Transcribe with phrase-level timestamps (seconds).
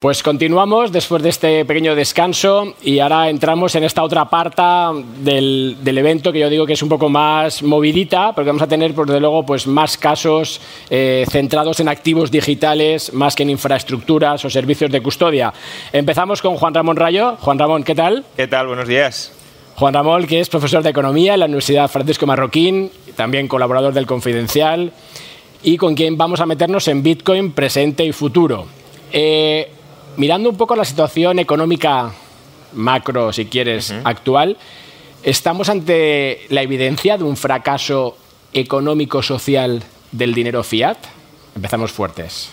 [0.00, 4.62] Pues continuamos después de este pequeño descanso y ahora entramos en esta otra parte
[5.24, 8.68] del, del evento que yo digo que es un poco más movidita, porque vamos a
[8.68, 13.50] tener, por de luego, pues más casos eh, centrados en activos digitales más que en
[13.50, 15.52] infraestructuras o servicios de custodia.
[15.92, 17.36] Empezamos con Juan Ramón Rayo.
[17.40, 18.24] Juan Ramón, ¿qué tal?
[18.36, 18.68] ¿Qué tal?
[18.68, 19.32] Buenos días.
[19.74, 24.06] Juan Ramón, que es profesor de Economía en la Universidad Francisco Marroquín, también colaborador del
[24.06, 24.92] Confidencial,
[25.64, 28.66] y con quien vamos a meternos en Bitcoin presente y futuro.
[29.12, 29.72] Eh,
[30.18, 32.12] mirando un poco la situación económica
[32.74, 34.58] macro, si quieres, actual,
[35.22, 38.18] ¿estamos ante la evidencia de un fracaso
[38.52, 40.98] económico-social del dinero fiat?
[41.54, 42.50] Empezamos fuertes.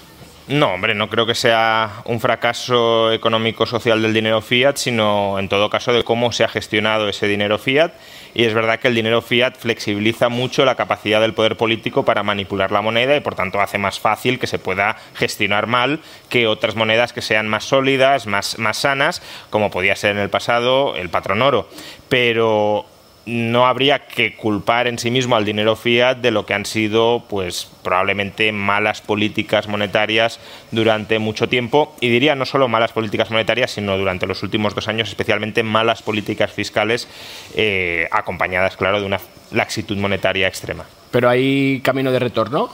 [0.48, 5.72] No, hombre, no creo que sea un fracaso económico-social del dinero fiat, sino en todo
[5.72, 7.94] caso de cómo se ha gestionado ese dinero fiat.
[8.36, 12.22] Y es verdad que el dinero fiat flexibiliza mucho la capacidad del poder político para
[12.22, 16.46] manipular la moneda y por tanto hace más fácil que se pueda gestionar mal que
[16.46, 20.96] otras monedas que sean más sólidas, más, más sanas, como podía ser en el pasado
[20.96, 21.68] el patrón oro.
[22.08, 22.86] Pero
[23.26, 27.24] no habría que culpar en sí mismo al dinero fiat de lo que han sido,
[27.28, 30.40] pues, probablemente malas políticas monetarias
[30.72, 31.96] durante mucho tiempo.
[32.02, 36.04] Y diría no solo malas políticas monetarias, sino durante los últimos dos años, especialmente malas
[36.04, 37.08] políticas fiscales,
[37.56, 39.20] eh, acompañadas, claro, de una
[39.52, 40.86] laxitud monetaria extrema.
[41.12, 42.70] Pero hay camino de retorno.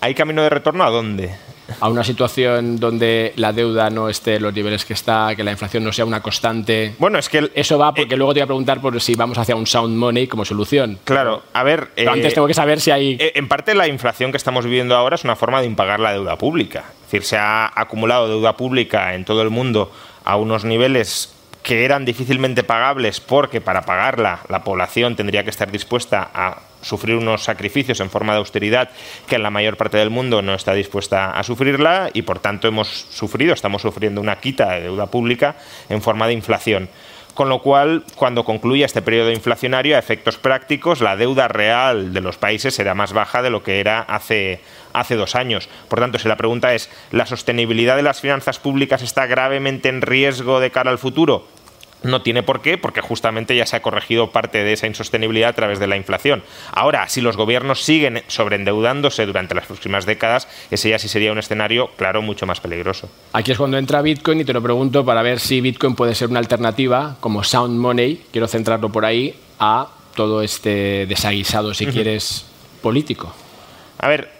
[0.00, 1.34] ¿Hay camino de retorno a dónde?
[1.80, 5.50] A una situación donde la deuda no esté en los niveles que está, que la
[5.52, 6.94] inflación no sea una constante.
[6.98, 9.38] Bueno, es que el- eso va porque luego te voy a preguntar por si vamos
[9.38, 10.98] hacia un sound money como solución.
[11.04, 11.88] Claro, a ver.
[11.94, 13.16] Pero eh, antes tengo que saber si hay.
[13.18, 16.12] Eh, En parte la inflación que estamos viviendo ahora es una forma de impagar la
[16.12, 16.84] deuda pública.
[17.06, 19.90] Es decir, se ha acumulado deuda pública en todo el mundo
[20.24, 25.72] a unos niveles que eran difícilmente pagables porque para pagarla la población tendría que estar
[25.72, 28.90] dispuesta a sufrir unos sacrificios en forma de austeridad
[29.26, 32.68] que en la mayor parte del mundo no está dispuesta a sufrirla y por tanto
[32.68, 35.56] hemos sufrido, estamos sufriendo una quita de deuda pública
[35.88, 36.90] en forma de inflación.
[37.32, 42.20] Con lo cual, cuando concluya este periodo inflacionario, a efectos prácticos, la deuda real de
[42.20, 44.60] los países será más baja de lo que era hace,
[44.92, 45.68] hace dos años.
[45.88, 50.00] Por tanto, si la pregunta es, ¿la sostenibilidad de las finanzas públicas está gravemente en
[50.00, 51.48] riesgo de cara al futuro?
[52.04, 55.52] No tiene por qué, porque justamente ya se ha corregido parte de esa insostenibilidad a
[55.54, 56.42] través de la inflación.
[56.72, 61.38] Ahora, si los gobiernos siguen sobreendeudándose durante las próximas décadas, ese ya sí sería un
[61.38, 63.10] escenario, claro, mucho más peligroso.
[63.32, 66.28] Aquí es cuando entra Bitcoin y te lo pregunto para ver si Bitcoin puede ser
[66.28, 72.46] una alternativa como sound money, quiero centrarlo por ahí, a todo este desaguisado, si quieres,
[72.82, 73.34] político.
[73.98, 74.30] A ver,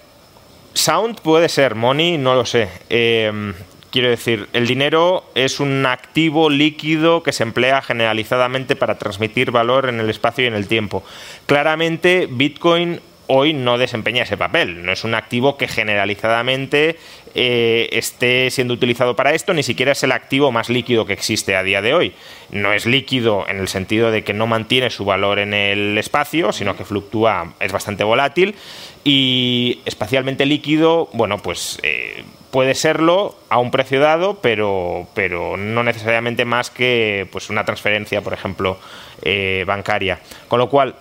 [0.74, 2.68] Sound puede ser, Money no lo sé.
[2.90, 3.54] Eh,
[3.94, 9.88] quiero decir, el dinero es un activo líquido que se emplea generalizadamente para transmitir valor
[9.88, 11.04] en el espacio y en el tiempo.
[11.46, 14.84] Claramente, Bitcoin hoy no desempeña ese papel.
[14.84, 16.98] No es un activo que generalizadamente
[17.36, 21.54] eh, esté siendo utilizado para esto, ni siquiera es el activo más líquido que existe
[21.54, 22.14] a día de hoy.
[22.50, 26.52] No es líquido en el sentido de que no mantiene su valor en el espacio,
[26.52, 28.56] sino que fluctúa, es bastante volátil.
[29.04, 35.82] Y espacialmente líquido, bueno, pues eh, puede serlo a un precio dado, pero, pero no
[35.82, 38.78] necesariamente más que pues, una transferencia, por ejemplo,
[39.22, 40.20] eh, bancaria.
[40.46, 40.94] Con lo cual,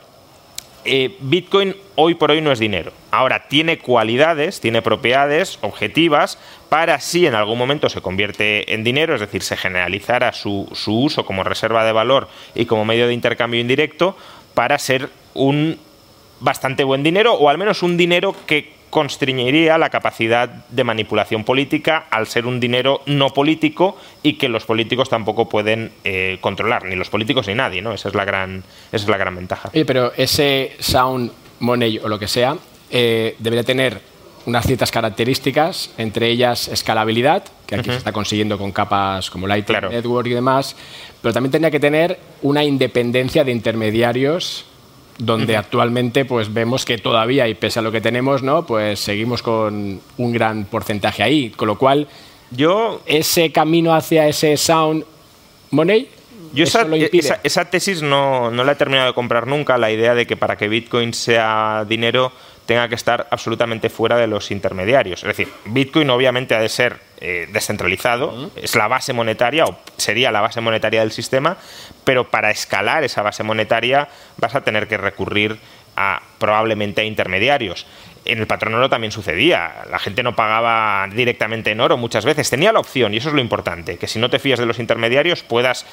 [0.83, 2.91] eh, Bitcoin hoy por hoy no es dinero.
[3.11, 9.13] Ahora tiene cualidades, tiene propiedades objetivas para si en algún momento se convierte en dinero,
[9.13, 13.13] es decir, se generalizara su, su uso como reserva de valor y como medio de
[13.13, 14.17] intercambio indirecto
[14.55, 15.77] para ser un
[16.39, 22.05] bastante buen dinero o al menos un dinero que constriñiría la capacidad de manipulación política
[22.11, 26.95] al ser un dinero no político y que los políticos tampoco pueden eh, controlar, ni
[26.95, 27.91] los políticos ni nadie, ¿no?
[27.91, 29.71] Esa es la gran, esa es la gran ventaja.
[29.73, 32.55] Oye, pero ese sound money o lo que sea
[32.91, 33.99] eh, debería tener
[34.45, 39.73] unas ciertas características, entre ellas escalabilidad, que aquí se está consiguiendo con capas como Lightning
[39.73, 39.89] Claro.
[39.89, 40.75] Network y demás,
[41.19, 44.65] pero también tendría que tener una independencia de intermediarios
[45.17, 48.65] donde actualmente pues vemos que todavía y pese a lo que tenemos, ¿no?
[48.65, 52.07] Pues seguimos con un gran porcentaje ahí, con lo cual
[52.51, 55.05] Yo ese camino hacia ese sound
[55.71, 56.07] money
[56.53, 56.85] Yo esa,
[57.43, 60.55] esa, tesis no, no, la he terminado de comprar nunca, la idea de que para
[60.55, 62.31] que Bitcoin sea dinero
[62.65, 65.21] tenga que estar absolutamente fuera de los intermediarios.
[65.23, 70.31] Es decir, Bitcoin obviamente ha de ser eh, descentralizado, es la base monetaria o sería
[70.31, 71.57] la base monetaria del sistema,
[72.03, 74.07] pero para escalar esa base monetaria
[74.37, 75.57] vas a tener que recurrir
[75.95, 77.85] a probablemente a intermediarios
[78.25, 79.83] en el patrón oro también sucedía.
[79.89, 82.49] La gente no pagaba directamente en oro muchas veces.
[82.49, 84.79] Tenía la opción, y eso es lo importante, que si no te fías de los
[84.79, 85.85] intermediarios puedas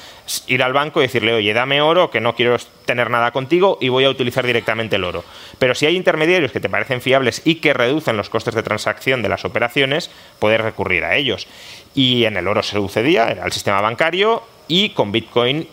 [0.47, 3.89] ir al banco y decirle, oye, dame oro, que no quiero tener nada contigo y
[3.89, 5.23] voy a utilizar directamente el oro.
[5.59, 9.21] Pero si hay intermediarios que te parecen fiables y que reducen los costes de transacción
[9.21, 11.47] de las operaciones, puedes recurrir a ellos.
[11.93, 15.67] Y en el oro se sucedía, era el sistema bancario, y con Bitcoin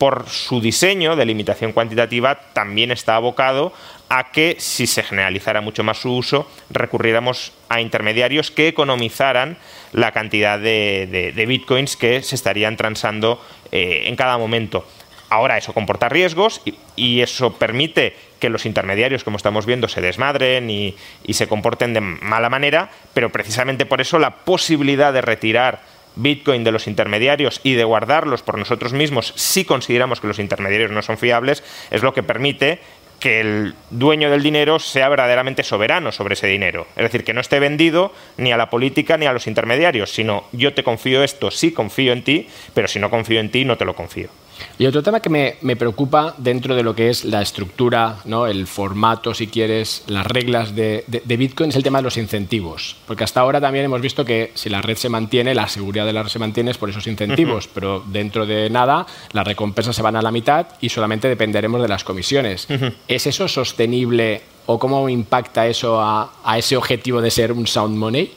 [0.00, 3.74] por su diseño de limitación cuantitativa, también está abocado
[4.10, 9.56] a que, si se generalizara mucho más su uso, recurriéramos a intermediarios que economizaran
[9.92, 13.40] la cantidad de, bitcoins que se estarían transando
[13.70, 14.84] eh, en cada momento.
[15.28, 16.60] Ahora eso comporta riesgos
[16.96, 21.94] y, eso permite que los intermediarios, como estamos viendo, se desmadren y, y se comporten
[21.94, 25.82] de mala manera, pero precisamente por eso la posibilidad de retirar
[26.16, 30.90] Bitcoin de los intermediarios y de guardarlos por nosotros mismos si consideramos que los intermediarios
[30.90, 32.80] no son fiables, es lo que permite
[33.20, 36.86] que el dueño del dinero sea verdaderamente soberano sobre ese dinero.
[36.96, 40.44] Es decir, que no esté vendido ni a la política ni a los intermediarios, sino
[40.52, 43.76] yo te confío esto, sí confío en ti, pero si no confío en ti, no
[43.76, 44.30] te lo confío.
[44.78, 48.46] Y otro tema que me, preocupa dentro de lo que es la estructura, ¿no?
[48.46, 52.96] el formato, si quieres, las reglas de, Bitcoin es el tema de los incentivos.
[53.06, 56.12] Porque hasta ahora también hemos visto que si la red se mantiene, la seguridad de
[56.12, 60.02] la red se mantiene es por esos incentivos, pero dentro de nada las recompensas se
[60.02, 62.66] van a la mitad y solamente dependeremos de las comisiones.
[63.08, 67.96] ¿Es eso sostenible o cómo impacta eso a, a ese objetivo de ser un sound
[67.96, 68.32] money?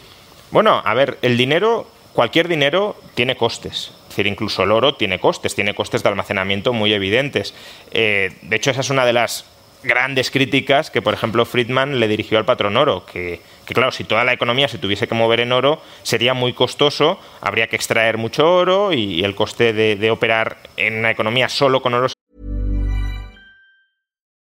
[0.51, 3.91] Bueno, a ver, el dinero, cualquier dinero tiene costes.
[4.13, 7.55] Es decir, incluso el oro tiene costes, tiene costes de almacenamiento muy evidentes.
[7.89, 9.43] Eh, de hecho, esa es una de las
[9.81, 14.23] grandes críticas que, por ejemplo, Friedman le dirigió al patrón oro, que, claro, si toda
[14.23, 18.53] la economía se tuviese que mover en oro, sería muy costoso, habría que extraer mucho
[18.53, 22.05] oro y, el coste de, de, operar en una economía solo con oro.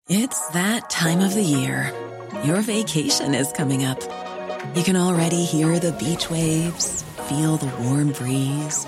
[0.09, 1.93] It's that time of the year.
[2.43, 3.99] Your vacation is coming up.
[4.73, 8.87] You can already hear the beach waves, feel the warm breeze.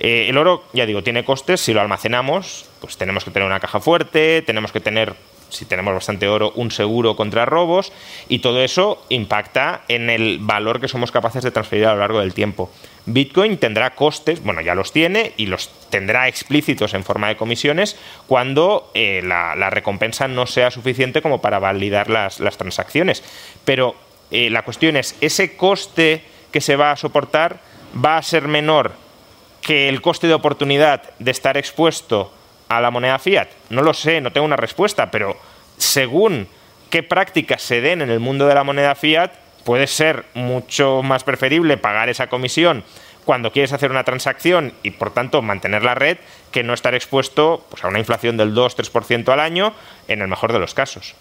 [0.00, 1.60] Eh, el oro, ya digo, tiene costes.
[1.60, 5.14] Si lo almacenamos, pues tenemos que tener una caja fuerte, tenemos que tener
[5.50, 7.92] si tenemos bastante oro, un seguro contra robos
[8.28, 12.20] y todo eso impacta en el valor que somos capaces de transferir a lo largo
[12.20, 12.70] del tiempo.
[13.06, 17.96] Bitcoin tendrá costes, bueno, ya los tiene y los tendrá explícitos en forma de comisiones
[18.26, 23.24] cuando eh, la, recompensa no sea suficiente como para validar las, transacciones.
[23.64, 23.96] Pero
[24.30, 27.60] eh, la cuestión es, ¿ese coste que se va a soportar
[28.04, 28.92] va a ser menor
[29.70, 32.34] que el coste de oportunidad de estar expuesto
[32.68, 33.46] a la moneda fiat?
[33.68, 35.36] No lo sé, no tengo una respuesta, pero
[35.76, 36.48] según
[36.90, 39.30] qué prácticas se den en el mundo de la moneda fiat,
[39.64, 42.82] puede ser mucho más preferible pagar esa comisión
[43.24, 46.18] cuando quieres hacer una transacción y por tanto mantener la red
[46.50, 49.72] que no estar expuesto pues, a una inflación del 2-3% al año
[50.08, 51.14] en el mejor de los casos.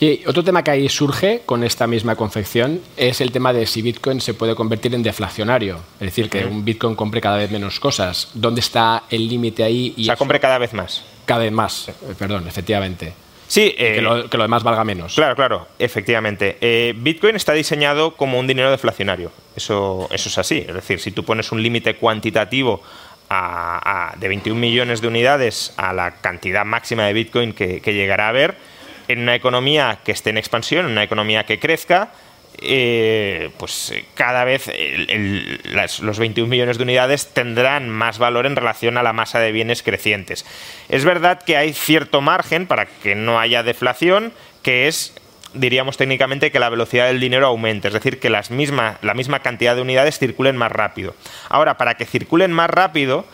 [0.00, 3.80] Y otro tema que ahí surge con esta misma confección es el tema de si
[3.82, 5.76] Bitcoin se puede convertir en deflacionario.
[6.00, 8.30] Es decir, que un Bitcoin compre cada vez menos cosas.
[8.34, 9.94] ¿Dónde está el límite ahí?
[9.96, 11.02] Y o sea, compre cada vez más.
[11.24, 13.12] Cada vez más, eh, perdón, efectivamente.
[13.48, 15.14] Sí, que, lo, eh, que lo demás valga menos.
[15.14, 16.58] Claro, claro, efectivamente.
[16.60, 19.30] Eh, Bitcoin está diseñado como un dinero deflacionario.
[19.54, 20.64] Eso, eso es así.
[20.68, 22.82] Es decir, si tú pones un límite cuantitativo
[23.28, 27.94] a- a- de 21 millones de unidades a la cantidad máxima de Bitcoin que, que
[27.94, 28.56] llegará a haber,
[29.08, 32.10] en una economía que esté en expansión, en una economía que crezca,
[32.58, 34.70] eh, pues eh, cada vez
[36.00, 39.82] los 21 millones de unidades tendrán más valor en relación a la masa de bienes
[39.82, 40.46] crecientes.
[40.88, 44.32] Es verdad que hay cierto margen para que no haya deflación,
[44.62, 45.14] que es
[45.52, 49.40] diríamos técnicamente que la velocidad del dinero aumente, es decir, que las misma, la misma
[49.40, 51.14] cantidad de unidades circulen más rápido.
[51.48, 53.26] Ahora, para que circulen más rápido,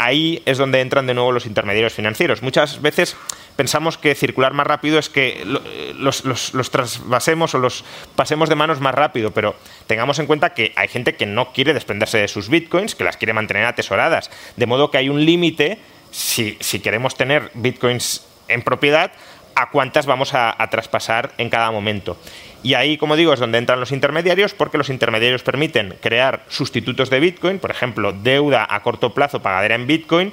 [0.00, 2.42] ahí es donde entran de nuevo los intermediarios financieros.
[2.42, 3.16] Muchas veces
[3.56, 7.84] pensamos que circular más rápido es que eh, los, los, los trasvasemos o los
[8.16, 9.54] pasemos de manos más rápido, pero
[9.86, 13.18] tengamos en cuenta que hay gente que no quiere desprenderse de sus bitcoins, que las
[13.18, 15.78] quiere mantener atesoradas, de modo que hay un límite,
[16.10, 19.12] si, si queremos tener bitcoins en propiedad,
[19.60, 22.16] a cuántas vamos a, traspasar en cada momento.
[22.62, 27.10] Y ahí, como digo, es donde entran los intermediarios, porque los intermediarios permiten crear sustitutos
[27.10, 30.32] de Bitcoin, por ejemplo, deuda a corto plazo pagadera en Bitcoin,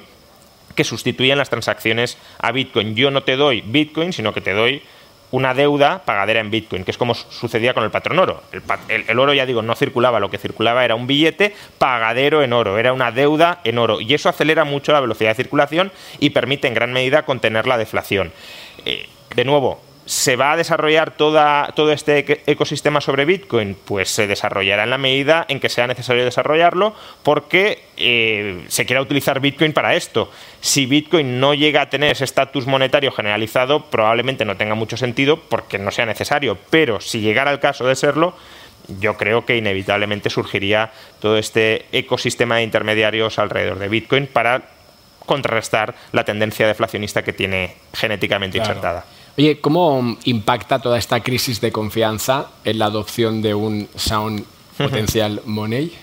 [0.74, 2.94] que sustituyen las transacciones a Bitcoin.
[2.94, 4.82] Yo no te doy Bitcoin, sino que te doy
[5.30, 8.42] una deuda pagadera en Bitcoin, que es como sucedía con el patrón oro.
[8.88, 12.78] El oro, ya digo, no circulaba, lo que circulaba era un billete pagadero en oro,
[12.78, 14.00] era una deuda en oro.
[14.00, 17.76] Y eso acelera mucho la velocidad de circulación y permite en gran medida contener la
[17.76, 18.32] deflación.
[18.86, 23.76] Eh, de nuevo, ¿se va a desarrollar toda, todo este ecosistema sobre Bitcoin?
[23.84, 29.02] Pues se desarrollará en la medida en que sea necesario desarrollarlo porque eh, se quiera
[29.02, 30.30] utilizar Bitcoin para esto.
[30.62, 35.38] Si Bitcoin no llega a tener ese estatus monetario generalizado, probablemente no tenga mucho sentido
[35.38, 36.56] porque no sea necesario.
[36.70, 38.34] Pero si llegara el caso de serlo,
[39.00, 44.62] yo creo que inevitablemente surgiría todo este ecosistema de intermediarios alrededor de Bitcoin para
[45.26, 48.70] contrarrestar la tendencia deflacionista que tiene genéticamente Claro.
[48.72, 49.04] insertada.
[49.38, 54.44] Oye, ¿cómo impacta toda esta crisis de confianza en la adopción de un sound
[54.76, 55.96] potencial money?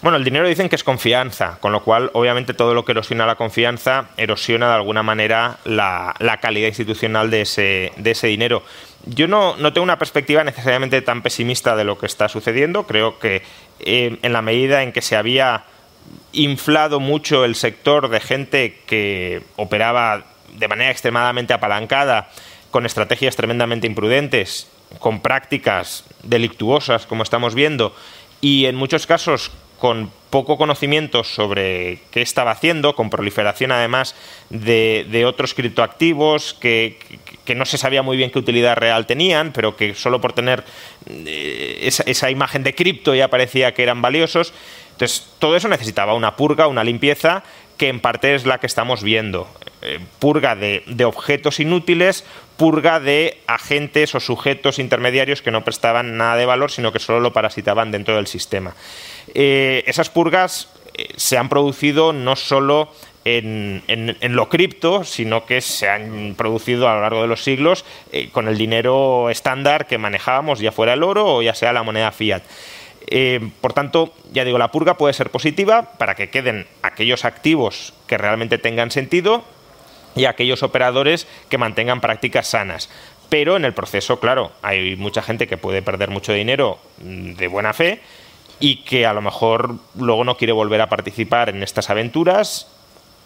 [0.00, 3.26] Bueno, el dinero dicen que es confianza, con lo cual obviamente todo lo que erosiona
[3.26, 8.62] la confianza erosiona de alguna manera la, la calidad institucional de ese, de ese dinero.
[9.04, 12.86] Yo no, no tengo una perspectiva necesariamente tan pesimista de lo que está sucediendo.
[12.86, 13.42] Creo que
[13.80, 15.64] eh, en la medida en que se había
[16.32, 22.30] inflado mucho el sector de gente que operaba de manera extremadamente apalancada,
[22.74, 24.66] con estrategias tremendamente imprudentes,
[24.98, 27.94] con prácticas delictuosas, como estamos viendo,
[28.40, 34.16] y en muchos casos con poco conocimiento sobre qué estaba haciendo, con proliferación además
[34.50, 39.52] de, otros criptoactivos que, que- que no se sabía muy bien qué utilidad real tenían,
[39.52, 40.64] pero que solo por tener
[41.06, 44.52] eh, esa, esa imagen de cripto ya parecía que eran valiosos.
[44.92, 47.42] Entonces, todo eso necesitaba una purga, una limpieza,
[47.76, 49.48] que en parte es la que estamos viendo.
[49.82, 52.24] Eh, purga de, objetos inútiles,
[52.56, 57.20] purga de agentes o sujetos intermediarios que no prestaban nada de valor, sino que solo
[57.20, 58.74] lo parasitaban dentro del sistema.
[59.34, 62.88] Eh, esas purgas eh, se han producido no solo
[63.26, 67.84] en, en- lo cripto, sino que se han producido a lo largo de los siglos
[68.32, 72.12] con el dinero estándar que manejábamos, ya fuera el oro o ya sea la moneda
[72.12, 72.42] fiat.
[73.06, 77.92] Eh, por tanto, ya digo, la purga puede ser positiva para que queden aquellos activos
[78.06, 79.44] que realmente tengan sentido
[80.16, 82.88] y aquellos operadores que mantengan prácticas sanas.
[83.28, 87.48] Pero en el proceso, claro, hay mucha gente que puede perder mucho dinero mm, de
[87.48, 88.00] buena fe
[88.60, 92.68] y que a lo mejor luego no quiere volver a participar en estas aventuras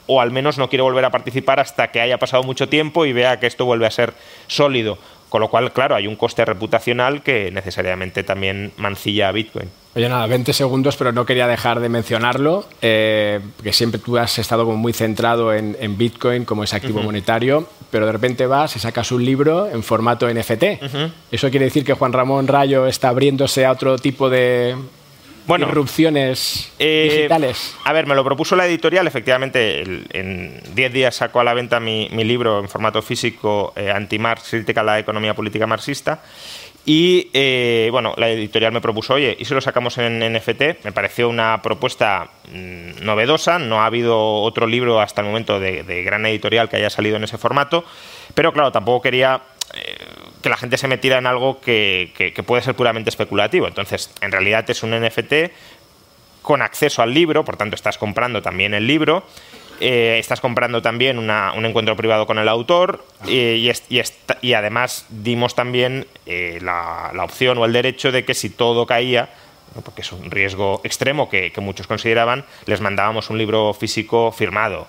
[0.07, 3.13] o al menos no quiere volver a participar hasta que haya pasado mucho tiempo y
[3.13, 4.15] vea que esto vuelve a ser
[4.47, 4.99] sólido.
[5.29, 9.69] Con lo cual, claro, hay un coste reputacional que necesariamente también mancilla a Bitcoin.
[9.95, 14.39] Oye, nada, 20 segundos, pero no quería dejar de mencionarlo, eh, que siempre tú has
[14.39, 18.77] estado como muy centrado en, en Bitcoin como ese activo monetario, pero de repente vas
[18.77, 20.65] y sacas un libro en formato NFT.
[21.33, 24.77] ¿Eso quiere decir que Juan Ramón Rayo está abriéndose a otro tipo de
[25.49, 27.75] Bueno, irrupciones Eh, digitales?
[27.85, 31.55] A ver, me lo propuso la editorial, efectivamente, el- en 10 días saco a la
[31.55, 36.21] venta mi, mi libro en formato físico, eh, Anti-Marx, crítica a la economía política marxista.
[36.85, 40.85] Y eh, bueno, la editorial me propuso, oye, ¿y si lo sacamos en NFT?
[40.85, 45.83] Me pareció una propuesta mm, novedosa, no ha habido otro libro hasta el momento de,
[45.83, 47.85] de gran editorial que haya salido en ese formato,
[48.35, 49.41] pero claro, tampoco quería
[50.43, 53.67] que la gente se metiera en algo que, que- que puede ser puramente especulativo.
[53.67, 55.51] Entonces, en realidad es un NFT
[56.43, 59.25] con acceso al libro, por tanto estás comprando también el libro,
[59.81, 64.01] eh, estás comprando también una- un encuentro privado con el autor eh, y, es- y
[64.41, 68.87] y además dimos también eh, la, la opción o el derecho de que si todo
[68.87, 69.29] caía,
[69.85, 74.87] porque es un riesgo extremo que, que muchos consideraban, les mandábamos un libro físico firmado.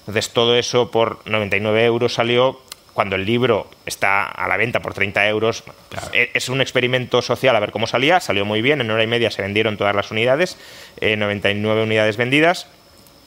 [0.00, 2.60] Entonces todo eso por 99 euros salió
[2.94, 5.64] cuando el libro está a la venta por 30 euros.
[6.12, 8.20] E, es un experimento social a ver cómo salía.
[8.20, 8.80] Salió muy bien.
[8.80, 10.58] En hora y media se vendieron todas las unidades,
[11.00, 12.66] 99 eh, unidades vendidas.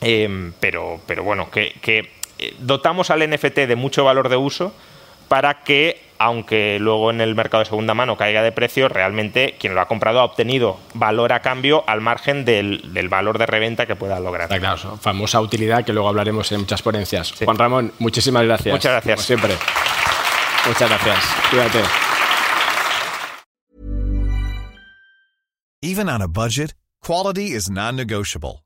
[0.02, 2.12] Em, pero, pero bueno, que, que
[2.60, 4.74] dotamos al NFT de mucho valor de uso
[5.28, 9.76] para que, aunque luego en el mercado de segunda mano caiga de precio, realmente quien
[9.76, 13.96] lo ha comprado ha obtenido valor a cambio al margen del, valor de reventa que
[13.96, 14.48] pueda lograr.
[14.48, 17.34] claro, famosa utilidad que luego hablaremos en muchas ponencias.
[17.44, 18.74] Juan Ramón, muchísimas gracias.
[18.74, 19.16] Muchas gracias.
[19.16, 19.58] Como siempre.
[20.68, 21.26] Muchas gracias.
[21.50, 21.80] Cuídate.
[25.82, 28.65] Even on a budget, quality is non-negotiable.